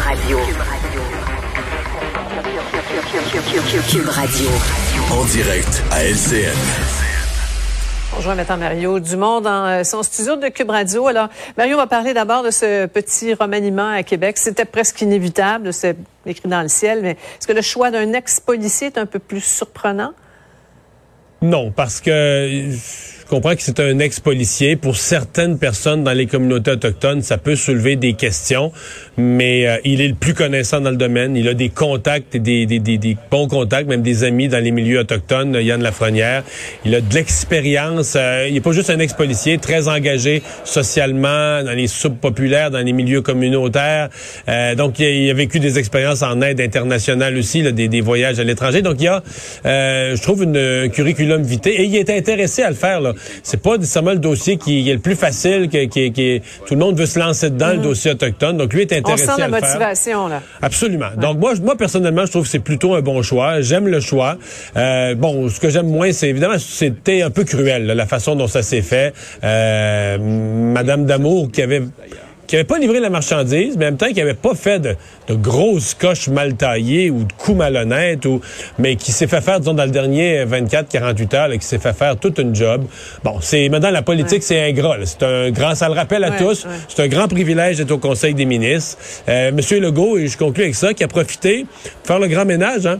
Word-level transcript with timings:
Radio. 0.00 0.38
Cube 3.88 4.08
Radio. 4.08 4.48
En 5.12 5.24
direct 5.26 5.82
à 5.90 6.04
LCN. 6.04 6.56
Bonjour, 8.14 8.34
maintenant 8.34 8.56
Mario 8.56 8.98
Dumont 8.98 9.40
dans 9.40 9.66
euh, 9.66 9.84
son 9.84 10.02
studio 10.02 10.36
de 10.36 10.48
Cube 10.48 10.70
Radio. 10.70 11.06
Alors, 11.06 11.28
Mario 11.58 11.76
va 11.76 11.86
parler 11.86 12.14
d'abord 12.14 12.42
de 12.42 12.50
ce 12.50 12.86
petit 12.86 13.34
remaniement 13.34 13.90
à 13.90 14.02
Québec. 14.02 14.38
C'était 14.38 14.64
presque 14.64 15.00
inévitable, 15.02 15.72
c'est 15.72 15.96
écrit 16.24 16.48
dans 16.48 16.62
le 16.62 16.68
ciel, 16.68 17.00
mais 17.02 17.10
est-ce 17.10 17.46
que 17.46 17.52
le 17.52 17.62
choix 17.62 17.90
d'un 17.90 18.12
ex-policier 18.14 18.88
est 18.88 18.98
un 18.98 19.06
peu 19.06 19.18
plus 19.18 19.42
surprenant? 19.44 20.12
Non, 21.42 21.70
parce 21.70 22.00
que 22.00 22.70
je 23.30 23.36
comprends 23.36 23.54
que 23.54 23.62
c'est 23.62 23.78
un 23.78 24.00
ex-policier. 24.00 24.74
Pour 24.74 24.96
certaines 24.96 25.56
personnes 25.56 26.02
dans 26.02 26.12
les 26.12 26.26
communautés 26.26 26.72
autochtones, 26.72 27.22
ça 27.22 27.38
peut 27.38 27.54
soulever 27.54 27.94
des 27.94 28.14
questions, 28.14 28.72
mais 29.16 29.68
euh, 29.68 29.76
il 29.84 30.00
est 30.00 30.08
le 30.08 30.16
plus 30.16 30.34
connaissant 30.34 30.80
dans 30.80 30.90
le 30.90 30.96
domaine. 30.96 31.36
Il 31.36 31.46
a 31.46 31.54
des 31.54 31.68
contacts, 31.68 32.36
des, 32.36 32.66
des, 32.66 32.80
des, 32.80 32.98
des 32.98 33.16
bons 33.30 33.46
contacts, 33.46 33.88
même 33.88 34.02
des 34.02 34.24
amis 34.24 34.48
dans 34.48 34.58
les 34.58 34.72
milieux 34.72 34.98
autochtones, 34.98 35.56
Yann 35.62 35.80
Lafrenière. 35.80 36.42
Il 36.84 36.92
a 36.92 37.00
de 37.00 37.14
l'expérience. 37.14 38.14
Euh, 38.16 38.46
il 38.48 38.54
n'est 38.54 38.60
pas 38.60 38.72
juste 38.72 38.90
un 38.90 38.98
ex-policier, 38.98 39.58
très 39.58 39.86
engagé 39.86 40.42
socialement, 40.64 41.62
dans 41.62 41.76
les 41.76 41.86
subpopulaires, 41.86 42.72
dans 42.72 42.84
les 42.84 42.92
milieux 42.92 43.22
communautaires. 43.22 44.08
Euh, 44.48 44.74
donc, 44.74 44.98
il 44.98 45.30
a, 45.30 45.34
vécu 45.34 45.60
des 45.60 45.78
expériences 45.78 46.22
en 46.22 46.40
aide 46.42 46.60
internationale 46.60 47.36
aussi, 47.36 47.62
là, 47.62 47.70
des, 47.70 47.86
des, 47.86 48.00
voyages 48.00 48.40
à 48.40 48.44
l'étranger. 48.44 48.82
Donc, 48.82 48.96
il 48.98 49.04
y 49.04 49.06
a, 49.06 49.22
je 49.62 50.20
trouve, 50.20 50.42
une, 50.42 50.56
un 50.56 50.88
curriculum 50.88 51.44
vitae. 51.44 51.70
Et 51.70 51.84
il 51.84 51.94
est 51.94 52.10
intéressé 52.10 52.64
à 52.64 52.70
le 52.70 52.74
faire. 52.74 53.00
Là 53.00 53.14
c'est 53.42 53.62
pas 53.62 53.76
nécessairement 53.76 54.12
le 54.12 54.18
dossier 54.18 54.56
qui, 54.56 54.88
est 54.88 54.94
le 54.94 55.00
plus 55.00 55.16
facile, 55.16 55.68
que, 55.68 55.86
qui, 55.86 56.42
tout 56.66 56.74
le 56.74 56.80
monde 56.80 56.98
veut 56.98 57.06
se 57.06 57.18
lancer 57.18 57.50
dedans, 57.50 57.70
le 57.72 57.78
mm. 57.78 57.82
dossier 57.82 58.10
autochtone. 58.12 58.56
Donc 58.56 58.72
lui 58.72 58.82
est 58.82 58.92
intéressé 58.92 59.26
On 59.28 59.36
sent 59.36 59.40
la 59.40 59.48
motivation 59.48 60.28
là. 60.28 60.42
Absolument. 60.62 61.10
Donc 61.16 61.38
moi, 61.38 61.54
moi 61.62 61.76
personnellement, 61.76 62.26
je 62.26 62.30
trouve 62.30 62.42
que 62.44 62.48
c'est 62.48 62.58
plutôt 62.58 62.94
un 62.94 63.00
bon 63.02 63.22
choix. 63.22 63.60
J'aime 63.60 63.88
le 63.88 64.00
choix. 64.00 64.36
Euh, 64.76 65.14
bon, 65.14 65.48
ce 65.48 65.60
que 65.60 65.70
j'aime 65.70 65.88
moins, 65.88 66.12
c'est 66.12 66.28
évidemment 66.28 66.58
c'était 66.58 67.22
un 67.22 67.30
peu 67.30 67.44
cruel 67.44 67.86
la 67.86 68.06
façon 68.06 68.36
dont 68.36 68.48
ça 68.48 68.62
s'est 68.62 68.82
fait. 68.82 69.12
Euh, 69.44 70.18
Madame 70.18 71.06
Damour 71.06 71.50
qui 71.50 71.62
avait 71.62 71.82
qui 72.50 72.56
avait 72.56 72.64
pas 72.64 72.80
livré 72.80 72.98
la 72.98 73.10
marchandise, 73.10 73.76
mais 73.78 73.84
en 73.84 73.90
même 73.90 73.96
temps 73.96 74.12
qui 74.12 74.20
avait 74.20 74.34
pas 74.34 74.56
fait 74.56 74.80
de, 74.80 74.96
grosses 75.36 75.94
coches 75.94 76.26
mal 76.26 76.56
taillées 76.56 77.08
ou 77.08 77.22
de 77.22 77.32
coups 77.32 77.56
malhonnêtes, 77.56 78.26
ou, 78.26 78.40
mais 78.76 78.96
qui 78.96 79.12
s'est 79.12 79.28
fait 79.28 79.40
faire, 79.40 79.60
disons, 79.60 79.74
dans 79.74 79.84
le 79.84 79.92
dernier 79.92 80.44
24-48 80.46 81.36
heures, 81.36 81.52
qui 81.52 81.64
s'est 81.64 81.78
fait 81.78 81.92
faire 81.92 82.16
toute 82.16 82.40
une 82.40 82.52
job. 82.52 82.86
Bon, 83.22 83.36
c'est 83.40 83.68
maintenant 83.68 83.92
la 83.92 84.02
politique, 84.02 84.42
c'est 84.42 84.68
ingrat. 84.68 84.96
C'est 85.04 85.22
un 85.22 85.52
grand, 85.52 85.76
ça 85.76 85.86
le 85.86 85.94
rappelle 85.94 86.24
à 86.24 86.32
tous, 86.32 86.66
c'est 86.88 87.04
un 87.04 87.06
grand 87.06 87.28
privilège 87.28 87.76
d'être 87.76 87.92
au 87.92 87.98
Conseil 87.98 88.34
des 88.34 88.46
ministres. 88.46 88.98
Euh, 89.28 89.52
Monsieur 89.52 89.78
Legault, 89.78 90.18
et 90.18 90.26
je 90.26 90.36
conclue 90.36 90.64
avec 90.64 90.74
ça, 90.74 90.92
qui 90.92 91.04
a 91.04 91.08
profité 91.08 91.62
de 91.62 91.68
faire 92.02 92.18
le 92.18 92.26
grand 92.26 92.46
ménage, 92.46 92.84
hein, 92.84 92.98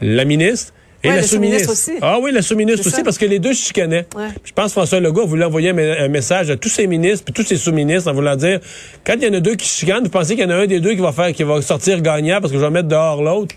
la 0.00 0.24
ministre, 0.24 0.72
et 1.04 1.08
la 1.10 1.22
sous-ministre 1.22 1.70
aussi. 1.70 1.92
Ah 2.02 2.18
oui, 2.20 2.32
la 2.32 2.42
sous-ministre 2.42 2.86
aussi, 2.86 3.02
parce 3.02 3.18
que 3.18 3.24
les 3.24 3.38
deux 3.38 3.54
se 3.54 3.66
chicanaient. 3.66 4.06
Je 4.44 4.52
pense 4.52 4.66
que 4.66 4.72
François 4.72 5.00
Legault 5.00 5.26
voulait 5.26 5.44
envoyer 5.44 5.70
un, 5.70 6.08
message 6.08 6.50
à 6.50 6.56
tous 6.56 6.68
ses 6.68 6.86
ministres 6.86 7.24
puis 7.24 7.34
tous 7.34 7.46
ses 7.46 7.56
sous-ministres 7.56 8.10
en 8.10 8.14
voulant 8.14 8.34
dire 8.34 8.60
quand 9.06 9.14
il 9.14 9.24
y 9.24 9.28
en 9.28 9.34
a 9.34 9.40
deux 9.40 9.54
qui 9.54 9.68
se 9.68 9.78
chicanent, 9.78 10.02
vous 10.02 10.10
pensez 10.10 10.34
qu'il 10.34 10.44
y 10.44 10.46
en 10.46 10.50
a 10.50 10.56
un 10.56 10.66
des 10.66 10.80
deux 10.80 10.94
qui 10.94 11.00
va 11.00 11.12
faire 11.12 11.32
qui 11.32 11.42
va 11.42 11.62
sortir 11.62 12.00
gagnant 12.00 12.40
parce 12.40 12.52
que 12.52 12.58
je 12.58 12.64
vais 12.64 12.70
mettre 12.70 12.88
dehors 12.88 13.22
l'autre? 13.22 13.54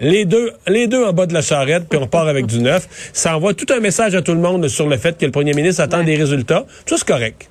Les 0.00 0.24
deux, 0.24 0.52
les 0.66 0.88
deux 0.88 1.04
en 1.04 1.12
bas 1.12 1.26
de 1.26 1.34
la 1.34 1.42
charrette, 1.42 1.88
puis 1.88 2.00
on 2.02 2.08
part 2.08 2.26
avec 2.26 2.46
du 2.46 2.58
neuf. 2.58 3.10
Ça 3.12 3.36
envoie 3.36 3.54
tout 3.54 3.72
un 3.72 3.78
message 3.78 4.16
à 4.16 4.22
tout 4.22 4.32
le 4.32 4.40
monde 4.40 4.66
sur 4.66 4.88
le 4.88 4.96
fait 4.96 5.16
que 5.16 5.24
le 5.24 5.30
premier 5.30 5.52
ministre 5.52 5.82
attend 5.82 6.02
des 6.02 6.16
résultats. 6.16 6.66
Ça, 6.84 6.96
c'est 6.96 7.06
correct. 7.06 7.48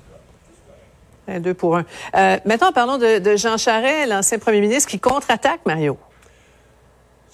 Un, 1.29 1.39
deux 1.39 1.53
pour 1.53 1.77
un. 1.77 1.85
Euh, 2.15 2.37
maintenant, 2.45 2.73
parlons 2.73 2.97
de, 2.97 3.19
de 3.19 3.37
Jean 3.37 3.57
Charest, 3.57 4.09
l'ancien 4.09 4.39
premier 4.39 4.59
ministre, 4.59 4.89
qui 4.89 4.99
contre-attaque, 4.99 5.61
Mario. 5.65 5.97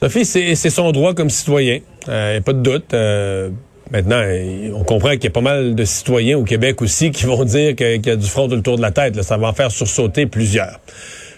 Sophie, 0.02 0.24
c'est 0.24 0.70
son 0.70 0.94
droit 0.94 1.14
comme 1.14 1.30
citoyen. 1.30 1.80
Euh, 2.08 2.40
pas 2.40 2.54
de 2.54 2.62
doute. 2.62 2.94
Euh, 2.94 3.50
maintenant, 3.92 4.24
on 4.74 4.86
comprend 4.86 5.12
qu'il 5.12 5.26
y 5.26 5.28
a 5.28 5.32
pas 5.32 5.42
mal 5.42 5.76
de 5.76 5.84
citoyens 5.84 6.38
au 6.38 6.46
Québec 6.46 6.82
aussi 6.82 7.12
qui 7.12 7.26
vont 7.26 7.44
dire 7.44 7.76
qu'il 7.76 8.06
y 8.06 8.10
a 8.10 8.16
du 8.16 8.28
front 8.28 8.48
autour 8.48 8.78
de 8.78 8.82
la 8.82 8.92
tête. 8.92 9.22
Ça 9.24 9.36
va 9.36 9.50
en 9.50 9.54
faire 9.54 9.72
sursauter 9.72 10.26
plusieurs. 10.26 10.80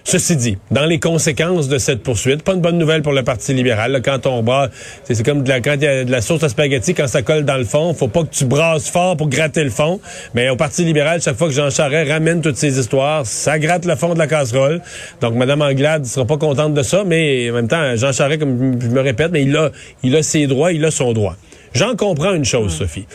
Ceci 0.04 0.36
dit, 0.36 0.58
dans 0.72 0.86
les 0.86 1.00
conséquences 1.00 1.68
de 1.68 1.78
cette 1.78 2.02
poursuite, 2.02 2.44
pas 2.44 2.54
une 2.54 2.62
bonne 2.62 2.78
nouvelle 2.78 3.02
pour 3.02 3.14
le 3.14 3.24
Parti 3.24 3.54
libéral. 3.54 4.02
quand 4.04 4.26
on 4.26 4.42
brasse, 4.42 4.72
c'est 5.04 5.24
comme 5.24 5.44
de 5.44 5.50
la, 5.50 5.62
quand 5.62 5.76
il 5.76 5.84
y 5.84 5.88
a 5.88 6.04
de 6.04 6.12
la 6.12 6.22
sauce 6.22 6.44
à 6.44 6.50
spaghetti, 6.50 6.94
quand 6.94 7.08
ça 7.08 7.22
colle 7.22 7.46
dans 7.46 7.58
le 7.58 7.64
fond, 7.66 7.94
faut 7.94 8.08
pas 8.08 8.24
que 8.24 8.34
tu 8.34 8.46
brasses 8.46 8.90
fort 8.90 9.16
pour 9.16 9.30
gratter 9.30 9.64
le 9.64 9.70
fond. 9.70 10.00
Mais 10.34 10.50
au 10.50 10.56
Parti 10.56 10.84
libéral, 10.84 11.22
chaque 11.22 11.38
fois 11.38 11.48
que 11.48 11.54
Jean 11.54 11.70
Charest 11.70 12.12
ramène 12.12 12.42
toutes 12.42 12.58
ces 12.58 12.80
histoires, 12.80 13.26
ça 13.26 13.60
gratte 13.60 13.86
le 13.86 13.96
fond 13.96 14.14
de 14.14 14.20
la 14.20 14.28
casserole. 14.28 14.82
Donc, 15.22 15.36
Mme 15.36 15.62
Anglade 15.62 16.06
sera 16.06 16.26
pas 16.26 16.38
contente 16.38 16.74
de 16.74 16.84
ça, 16.84 17.04
mais 17.06 17.50
en 17.52 17.54
même 17.54 17.68
temps, 17.68 17.96
Jean 17.96 18.12
Charest, 18.12 18.40
comme 18.40 18.82
je 18.82 18.88
me 18.88 19.02
répète, 19.02 19.32
mais 19.32 19.44
il 19.44 19.56
a, 19.56 19.70
il 20.04 20.16
a 20.16 20.24
ses 20.24 20.48
droits, 20.48 20.72
il 20.72 20.84
a 20.84 20.92
son 20.92 21.14
droit. 21.14 21.36
J'en 21.74 21.96
comprends 21.96 22.34
une 22.34 22.46
chose, 22.46 22.74
Sophie. 22.74 23.06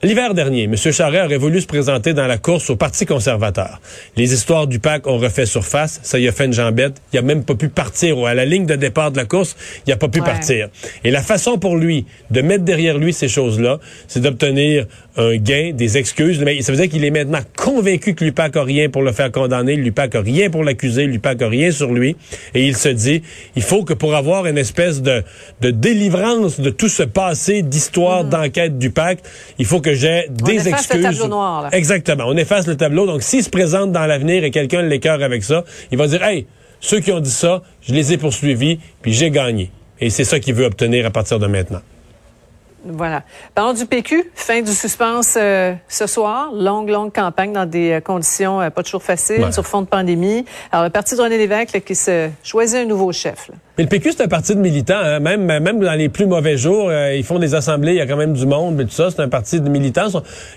L'hiver 0.00 0.32
dernier, 0.32 0.62
M. 0.62 0.76
Charest 0.76 1.24
aurait 1.24 1.38
voulu 1.38 1.60
se 1.60 1.66
présenter 1.66 2.14
dans 2.14 2.28
la 2.28 2.38
course 2.38 2.70
au 2.70 2.76
Parti 2.76 3.04
conservateur. 3.04 3.80
Les 4.16 4.32
histoires 4.32 4.68
du 4.68 4.78
PAC 4.78 5.08
ont 5.08 5.18
refait 5.18 5.44
surface, 5.44 5.98
ça 6.04 6.20
y 6.20 6.28
a 6.28 6.32
fait 6.32 6.44
une 6.44 6.52
jambette. 6.52 7.02
Il 7.12 7.18
a 7.18 7.22
même 7.22 7.42
pas 7.42 7.56
pu 7.56 7.68
partir 7.68 8.24
à 8.24 8.32
la 8.32 8.44
ligne 8.44 8.64
de 8.64 8.76
départ 8.76 9.10
de 9.10 9.16
la 9.16 9.24
course, 9.24 9.56
il 9.88 9.92
a 9.92 9.96
pas 9.96 10.06
pu 10.06 10.20
partir. 10.20 10.68
Et 11.02 11.10
la 11.10 11.20
façon 11.20 11.58
pour 11.58 11.76
lui 11.76 12.06
de 12.30 12.42
mettre 12.42 12.62
derrière 12.62 12.96
lui 12.96 13.12
ces 13.12 13.26
choses-là, 13.26 13.80
c'est 14.06 14.20
d'obtenir 14.20 14.86
un 15.16 15.36
gain, 15.36 15.72
des 15.74 15.98
excuses. 15.98 16.38
Mais 16.38 16.62
ça 16.62 16.70
veut 16.70 16.78
dire 16.78 16.88
qu'il 16.88 17.04
est 17.04 17.10
maintenant 17.10 17.40
convaincu 17.56 18.14
que 18.14 18.24
l'UPAC 18.24 18.56
a 18.56 18.62
rien 18.62 18.88
pour 18.88 19.02
le 19.02 19.10
faire 19.10 19.32
condamner, 19.32 19.74
l'UPAC 19.74 20.14
a 20.14 20.20
rien 20.20 20.48
pour 20.48 20.62
l'accuser, 20.62 21.06
l'UPAC 21.06 21.42
a 21.42 21.48
rien 21.48 21.72
sur 21.72 21.92
lui. 21.92 22.16
Et 22.54 22.68
il 22.68 22.76
se 22.76 22.88
dit, 22.88 23.22
il 23.56 23.62
faut 23.62 23.82
que 23.82 23.94
pour 23.94 24.14
avoir 24.14 24.46
une 24.46 24.58
espèce 24.58 25.02
de, 25.02 25.24
de 25.60 25.72
délivrance 25.72 26.60
de 26.60 26.70
tout 26.70 26.88
ce 26.88 27.02
passé 27.02 27.62
d'histoire 27.62 28.22
mm. 28.22 28.28
d'enquête 28.28 28.78
du 28.78 28.90
PAC, 28.90 29.18
il 29.58 29.66
faut 29.66 29.80
que 29.80 29.87
j'ai 29.94 30.26
des 30.30 30.68
excuses. 30.68 30.96
Le 30.96 31.02
tableau 31.02 31.28
noir, 31.28 31.62
là. 31.62 31.68
Exactement. 31.72 32.24
On 32.26 32.36
efface 32.36 32.66
le 32.66 32.76
tableau. 32.76 33.06
Donc, 33.06 33.22
s'il 33.22 33.42
se 33.42 33.50
présente 33.50 33.92
dans 33.92 34.06
l'avenir 34.06 34.44
et 34.44 34.50
quelqu'un 34.50 34.82
l'écœure 34.82 35.22
avec 35.22 35.44
ça, 35.44 35.64
il 35.90 35.98
va 35.98 36.06
dire, 36.06 36.22
hey, 36.22 36.46
ceux 36.80 37.00
qui 37.00 37.12
ont 37.12 37.20
dit 37.20 37.30
ça, 37.30 37.62
je 37.82 37.92
les 37.92 38.12
ai 38.12 38.18
poursuivis, 38.18 38.78
puis 39.02 39.12
j'ai 39.12 39.30
gagné. 39.30 39.70
Et 40.00 40.10
c'est 40.10 40.24
ça 40.24 40.38
qu'il 40.38 40.54
veut 40.54 40.64
obtenir 40.64 41.06
à 41.06 41.10
partir 41.10 41.38
de 41.38 41.46
maintenant. 41.46 41.80
Voilà. 42.84 43.22
Parlons 43.54 43.72
du 43.72 43.86
PQ. 43.86 44.30
Fin 44.34 44.62
du 44.62 44.72
suspense 44.72 45.36
euh, 45.36 45.74
ce 45.88 46.06
soir. 46.06 46.50
Longue, 46.54 46.88
longue 46.88 47.12
campagne 47.12 47.52
dans 47.52 47.66
des 47.66 47.92
euh, 47.92 48.00
conditions 48.00 48.60
euh, 48.60 48.70
pas 48.70 48.82
toujours 48.82 49.02
faciles, 49.02 49.52
sur 49.52 49.66
fond 49.66 49.82
de 49.82 49.86
pandémie. 49.86 50.44
Alors, 50.70 50.84
le 50.84 50.90
parti 50.90 51.16
de 51.16 51.20
René 51.20 51.38
Lévesque 51.38 51.82
qui 51.84 51.94
se 51.94 52.30
choisit 52.42 52.78
un 52.78 52.84
nouveau 52.84 53.12
chef. 53.12 53.48
Là. 53.48 53.54
Mais 53.78 53.84
le 53.84 53.90
PQ, 53.90 54.10
c'est 54.16 54.24
un 54.24 54.28
parti 54.28 54.56
de 54.56 54.60
militants. 54.60 54.98
Hein. 55.00 55.20
Même, 55.20 55.46
même 55.46 55.78
dans 55.78 55.94
les 55.94 56.08
plus 56.08 56.26
mauvais 56.26 56.56
jours, 56.56 56.88
euh, 56.90 57.14
ils 57.14 57.22
font 57.22 57.38
des 57.38 57.54
assemblées, 57.54 57.92
il 57.92 57.98
y 57.98 58.00
a 58.00 58.08
quand 58.08 58.16
même 58.16 58.32
du 58.32 58.44
monde, 58.44 58.74
mais 58.74 58.84
tout 58.84 58.90
ça, 58.90 59.08
c'est 59.12 59.22
un 59.22 59.28
parti 59.28 59.60
de 59.60 59.68
militants. 59.68 60.08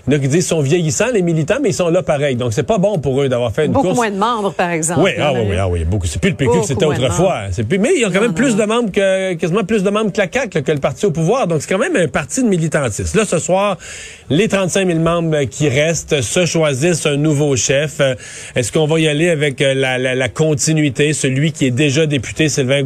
Il 0.08 0.12
y 0.12 0.16
en 0.16 0.18
a 0.18 0.20
qui 0.20 0.26
disent 0.26 0.30
qu'ils 0.30 0.42
sont 0.42 0.60
vieillissants, 0.60 1.12
les 1.14 1.22
militants, 1.22 1.58
mais 1.62 1.68
ils 1.68 1.74
sont 1.74 1.88
là 1.88 2.02
pareil. 2.02 2.34
Donc, 2.34 2.52
c'est 2.52 2.64
pas 2.64 2.78
bon 2.78 2.98
pour 2.98 3.22
eux 3.22 3.28
d'avoir 3.28 3.52
fait 3.52 3.66
une 3.66 3.72
beaucoup 3.72 3.90
course. 3.90 3.98
Beaucoup 3.98 4.08
moins 4.08 4.10
de 4.10 4.18
membres, 4.18 4.52
par 4.52 4.70
exemple. 4.70 5.02
Oui, 5.04 5.12
ah, 5.20 5.32
oui, 5.34 5.54
ah, 5.56 5.68
oui, 5.68 5.84
beaucoup. 5.84 6.08
C'est 6.08 6.20
plus 6.20 6.30
le 6.30 6.36
PQ 6.36 6.62
que 6.62 6.66
c'était 6.66 6.84
autrefois. 6.84 7.42
C'est 7.52 7.62
plus, 7.62 7.78
mais 7.78 7.90
il 7.94 8.00
y 8.00 8.04
a 8.04 8.10
quand 8.10 8.20
même 8.20 8.34
plus 8.34 8.56
de 8.56 8.64
membres 8.64 8.90
que, 8.90 9.34
quasiment 9.34 9.62
plus 9.62 9.84
de 9.84 9.90
membres 9.90 10.10
que 10.10 10.20
la 10.20 10.26
CAQ, 10.28 10.60
que 10.60 10.72
le 10.72 10.80
parti 10.80 11.06
au 11.06 11.12
pouvoir. 11.12 11.46
Donc, 11.46 11.62
c'est 11.62 11.72
quand 11.72 11.78
même 11.78 11.94
un 11.94 12.08
parti 12.08 12.42
de 12.42 12.48
militantistes. 12.48 13.14
Là, 13.14 13.24
ce 13.24 13.38
soir, 13.38 13.78
les 14.30 14.48
35 14.48 14.84
000 14.84 14.98
membres 14.98 15.44
qui 15.44 15.68
restent 15.68 16.22
se 16.22 16.44
choisissent 16.44 17.06
un 17.06 17.16
nouveau 17.16 17.54
chef. 17.54 18.00
Euh, 18.00 18.16
est-ce 18.56 18.72
qu'on 18.72 18.86
va 18.86 18.98
y 18.98 19.06
aller 19.06 19.30
avec 19.30 19.62
euh, 19.62 19.74
la, 19.74 19.96
la, 19.98 20.16
la 20.16 20.28
continuité, 20.28 21.12
celui 21.12 21.52
qui 21.52 21.66
est 21.66 21.70
déjà 21.70 22.06
député, 22.06 22.48
Sylvain 22.48 22.82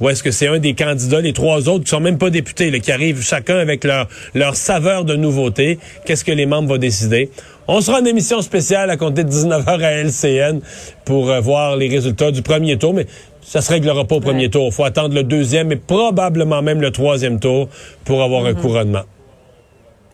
Ou 0.00 0.08
est-ce 0.08 0.22
que 0.22 0.30
c'est 0.30 0.48
un 0.48 0.58
des 0.58 0.74
candidats, 0.74 1.20
les 1.20 1.32
trois 1.32 1.68
autres 1.68 1.84
qui 1.84 1.90
sont 1.90 2.00
même 2.00 2.18
pas 2.18 2.30
députés, 2.30 2.78
qui 2.80 2.92
arrivent 2.92 3.22
chacun 3.22 3.58
avec 3.58 3.84
leur, 3.84 4.08
leur 4.34 4.56
saveur 4.56 5.04
de 5.04 5.16
nouveauté? 5.16 5.78
Qu'est-ce 6.04 6.24
que 6.24 6.32
les 6.32 6.46
membres 6.46 6.68
vont 6.68 6.78
décider? 6.78 7.30
On 7.68 7.80
sera 7.80 8.00
en 8.00 8.04
émission 8.04 8.42
spéciale 8.42 8.90
à 8.90 8.96
compter 8.96 9.22
de 9.22 9.30
19h 9.30 9.80
à 9.80 9.92
LCN 10.02 10.60
pour 11.04 11.30
euh, 11.30 11.40
voir 11.40 11.76
les 11.76 11.88
résultats 11.88 12.32
du 12.32 12.42
premier 12.42 12.76
tour, 12.78 12.94
mais 12.94 13.06
ça 13.42 13.60
se 13.60 13.70
réglera 13.70 14.04
pas 14.04 14.16
au 14.16 14.20
premier 14.20 14.50
tour. 14.50 14.66
Il 14.66 14.72
faut 14.72 14.84
attendre 14.84 15.14
le 15.14 15.22
deuxième 15.22 15.70
et 15.70 15.76
probablement 15.76 16.62
même 16.62 16.80
le 16.80 16.90
troisième 16.90 17.38
tour 17.38 17.68
pour 18.04 18.22
avoir 18.22 18.46
un 18.46 18.52
mm-hmm. 18.52 18.60
couronnement. 18.60 19.02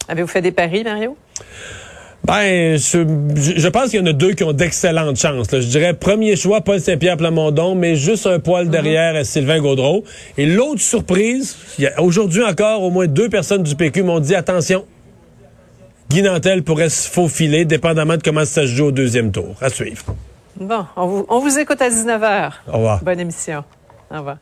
Avez-vous 0.09 0.29
fait 0.29 0.43
des 0.43 0.53
paris, 0.53 0.85
Mario? 0.85 1.17
Ben, 2.27 2.77
je, 2.77 3.69
pense 3.69 3.91
qu'il 3.91 4.01
y 4.01 4.03
en 4.03 4.07
a 4.07 4.13
deux 4.13 4.33
qui 4.33 4.43
ont 4.43 4.53
d'excellentes 4.53 5.17
chances. 5.17 5.47
Je 5.53 5.59
dirais 5.69 5.95
premier 5.95 6.35
choix, 6.35 6.61
Paul 6.61 6.81
Saint-Pierre 6.81 7.17
Plamondon, 7.17 7.77
mais 7.77 7.95
juste 7.95 8.27
un 8.27 8.41
poil 8.41 8.65
mhm. 8.65 8.73
derrière 8.73 9.25
Sylvain 9.25 9.61
Gaudreau. 9.61 10.03
Et 10.37 10.45
l'autre 10.45 10.81
surprise, 10.81 11.57
aujourd'hui 11.99 12.43
encore, 12.43 12.83
au 12.83 12.91
moins 12.91 13.07
deux 13.07 13.29
personnes 13.29 13.63
du 13.63 13.77
PQ 13.77 14.03
m'ont 14.03 14.19
dit 14.19 14.35
attention. 14.35 14.85
Guy 16.11 16.23
Nantel 16.23 16.65
pourrait 16.65 16.89
se 16.89 17.09
faufiler, 17.09 17.65
dépendamment 17.65 18.17
de 18.17 18.23
comment 18.23 18.45
ça 18.45 18.63
se 18.63 18.67
joue 18.67 18.87
au 18.87 18.93
deuxième 18.93 19.31
tour. 19.31 19.55
À 19.61 19.69
suivre. 19.69 20.05
Bon, 20.59 20.85
on 20.97 21.07
vous, 21.07 21.27
on 21.29 21.39
vous 21.39 21.59
écoute 21.61 21.81
à 21.81 21.91
19h. 21.91 22.51
Au 22.67 22.73
revoir. 22.73 23.05
Bonne 23.05 23.21
émission. 23.21 23.63
Au 24.11 24.19
revoir. 24.19 24.39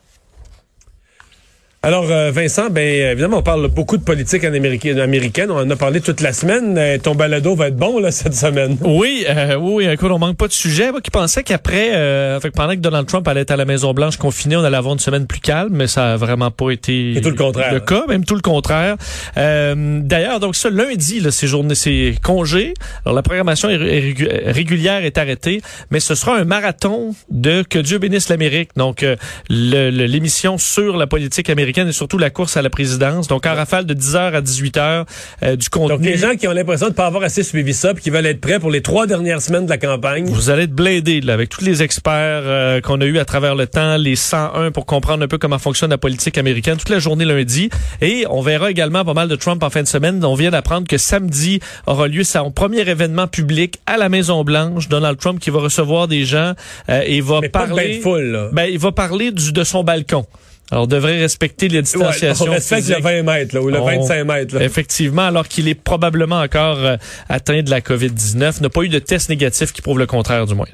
Alors, 1.85 2.09
euh, 2.09 2.31
Vincent, 2.31 2.71
ben 2.71 3.11
évidemment, 3.11 3.37
on 3.37 3.43
parle 3.43 3.67
beaucoup 3.67 3.97
de 3.97 4.03
politique 4.03 4.43
en 4.43 4.51
américaine. 4.51 5.51
On 5.51 5.57
en 5.59 5.69
a 5.69 5.75
parlé 5.75 6.01
toute 6.01 6.19
la 6.19 6.33
semaine. 6.33 6.79
Euh, 6.79 6.97
ton 6.97 7.13
balado 7.13 7.53
va 7.53 7.67
être 7.67 7.75
bon 7.75 7.99
là 7.99 8.09
cette 8.11 8.33
semaine. 8.33 8.75
Oui, 8.81 9.23
euh, 9.29 9.55
oui, 9.55 9.85
écoute, 9.85 10.09
on 10.09 10.17
manque 10.17 10.35
pas 10.35 10.47
de 10.47 10.51
sujet. 10.51 10.89
Moi 10.89 10.99
qui 10.99 11.11
pensais 11.11 11.43
qu'après, 11.43 11.91
euh, 11.93 12.39
pendant 12.55 12.71
que 12.71 12.79
Donald 12.79 13.05
Trump 13.05 13.27
allait 13.27 13.41
être 13.41 13.51
à 13.51 13.55
la 13.55 13.65
Maison 13.65 13.93
Blanche 13.93 14.17
confiné, 14.17 14.55
on 14.55 14.63
allait 14.63 14.77
avoir 14.77 14.95
une 14.95 14.99
semaine 14.99 15.27
plus 15.27 15.39
calme, 15.39 15.73
mais 15.73 15.85
ça 15.85 16.13
a 16.13 16.17
vraiment 16.17 16.49
pas 16.49 16.71
été 16.71 17.19
tout 17.21 17.29
le, 17.29 17.35
contraire, 17.35 17.71
le 17.71 17.79
cas, 17.79 18.07
même 18.07 18.25
tout 18.25 18.33
le 18.33 18.41
contraire. 18.41 18.95
Euh, 19.37 19.99
D'ailleurs, 20.01 20.39
donc 20.39 20.55
ce 20.55 20.67
lundi, 20.67 21.19
là, 21.19 21.29
ces 21.29 21.45
journées, 21.45 21.75
c'est 21.75 22.15
congé. 22.23 22.73
Alors 23.05 23.15
la 23.15 23.21
programmation 23.21 23.69
régulière 23.69 25.05
est 25.05 25.19
arrêtée, 25.19 25.61
mais 25.91 25.99
ce 25.99 26.15
sera 26.15 26.35
un 26.35 26.45
marathon 26.45 27.13
de 27.29 27.61
que 27.61 27.77
Dieu 27.77 27.99
bénisse 27.99 28.29
l'Amérique. 28.29 28.71
Donc 28.75 29.03
euh, 29.03 29.15
l'émission 29.49 30.57
sur 30.57 30.97
la 30.97 31.05
politique 31.05 31.51
américaine 31.51 31.74
et 31.77 31.91
surtout 31.91 32.17
la 32.17 32.29
course 32.29 32.57
à 32.57 32.61
la 32.61 32.69
présidence. 32.69 33.27
Donc, 33.27 33.45
en 33.45 33.53
rafale 33.53 33.85
de 33.85 33.93
10h 33.93 34.33
à 34.33 34.41
18h 34.41 35.05
euh, 35.43 35.55
du 35.55 35.69
contenu. 35.69 35.97
Donc, 35.97 36.05
les 36.05 36.17
gens 36.17 36.35
qui 36.35 36.47
ont 36.47 36.51
l'impression 36.51 36.87
de 36.87 36.91
ne 36.91 36.95
pas 36.95 37.05
avoir 37.05 37.23
assez 37.23 37.43
suivi 37.43 37.73
ça 37.73 37.93
puis 37.93 38.03
qui 38.03 38.09
veulent 38.09 38.25
être 38.25 38.41
prêts 38.41 38.59
pour 38.59 38.71
les 38.71 38.81
trois 38.81 39.07
dernières 39.07 39.41
semaines 39.41 39.65
de 39.65 39.69
la 39.69 39.77
campagne. 39.77 40.25
Vous 40.25 40.49
allez 40.49 40.63
être 40.63 40.73
bladés 40.73 41.21
là, 41.21 41.33
avec 41.33 41.49
tous 41.49 41.63
les 41.63 41.83
experts 41.83 42.43
euh, 42.45 42.81
qu'on 42.81 43.01
a 43.01 43.05
eu 43.05 43.17
à 43.17 43.25
travers 43.25 43.55
le 43.55 43.67
temps, 43.67 43.97
les 43.97 44.15
101 44.15 44.71
pour 44.71 44.85
comprendre 44.85 45.23
un 45.23 45.27
peu 45.27 45.37
comment 45.37 45.59
fonctionne 45.59 45.89
la 45.89 45.97
politique 45.97 46.37
américaine 46.37 46.77
toute 46.77 46.89
la 46.89 46.99
journée 46.99 47.25
lundi. 47.25 47.69
Et 48.01 48.25
on 48.29 48.41
verra 48.41 48.71
également 48.71 49.03
pas 49.03 49.13
mal 49.13 49.27
de 49.27 49.35
Trump 49.35 49.61
en 49.63 49.69
fin 49.69 49.83
de 49.83 49.87
semaine. 49.87 50.23
On 50.23 50.35
vient 50.35 50.51
d'apprendre 50.51 50.87
que 50.87 50.97
samedi 50.97 51.59
aura 51.87 52.07
lieu 52.07 52.23
son 52.23 52.51
premier 52.51 52.81
événement 52.81 53.27
public 53.27 53.79
à 53.85 53.97
la 53.97 54.09
Maison-Blanche. 54.09 54.89
Donald 54.89 55.17
Trump 55.17 55.39
qui 55.39 55.49
va 55.49 55.59
recevoir 55.59 56.07
des 56.07 56.25
gens 56.25 56.53
euh, 56.89 57.01
et 57.05 57.21
va 57.21 57.41
parler... 57.51 58.01
Pas 58.03 58.49
Ben, 58.51 58.67
il 58.71 58.79
va 58.79 58.91
parler 58.91 59.31
du, 59.31 59.51
de 59.51 59.63
son 59.63 59.83
balcon. 59.83 60.25
Alors, 60.71 60.85
on 60.85 60.87
devrait 60.87 61.19
respecter 61.19 61.67
les 61.67 61.81
distanciations. 61.81 62.47
on 62.47 62.51
respecte 62.51 62.87
le 62.89 63.01
20 63.01 63.23
mètres 63.23 63.57
ou 63.59 63.69
le 63.69 63.79
25 63.79 64.23
mètres. 64.23 64.61
Effectivement, 64.61 65.27
alors 65.27 65.47
qu'il 65.47 65.67
est 65.67 65.75
probablement 65.75 66.39
encore 66.39 66.79
euh, 66.79 66.97
atteint 67.29 67.61
de 67.61 67.69
la 67.69 67.81
COVID-19, 67.81 68.61
n'a 68.61 68.69
pas 68.69 68.81
eu 68.81 68.89
de 68.89 68.99
test 68.99 69.29
négatif 69.29 69.73
qui 69.73 69.81
prouve 69.81 69.99
le 69.99 70.07
contraire 70.07 70.45
du 70.47 70.55
moins. 70.55 70.67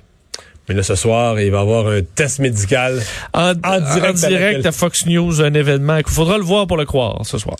Mais 0.70 0.76
là, 0.76 0.84
ce 0.84 0.96
soir, 0.96 1.40
il 1.42 1.52
va 1.52 1.58
y 1.58 1.62
avoir 1.62 1.88
un 1.88 2.02
test 2.02 2.40
médical 2.40 3.02
en, 3.34 3.54
direct, 3.54 4.66
à, 4.66 4.72
Fox 4.72 5.06
News, 5.06 5.42
un 5.42 5.54
événement. 5.54 5.98
Il 5.98 6.04
faudra 6.08 6.38
le 6.38 6.44
voir 6.44 6.68
pour 6.68 6.78
le 6.78 6.86
croire 6.86 7.26
ce 7.26 7.38
soir. 7.38 7.58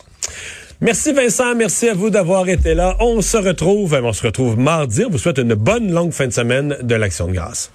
Merci 0.80 1.12
Vincent, 1.12 1.54
merci 1.54 1.88
à 1.88 1.94
vous 1.94 2.10
d'avoir 2.10 2.48
été 2.48 2.74
là. 2.74 2.96
On 3.00 3.20
se 3.20 3.36
retrouve, 3.36 3.96
on 4.02 4.12
se 4.12 4.26
retrouve 4.26 4.58
mardi. 4.58 5.04
On 5.04 5.10
vous 5.10 5.18
souhaite 5.18 5.38
une 5.38 5.54
bonne 5.54 5.92
longue 5.92 6.12
fin 6.12 6.26
de 6.26 6.32
semaine 6.32 6.76
de 6.82 6.94
l'Action 6.94 7.28
de 7.28 7.32
grâce. 7.32 7.70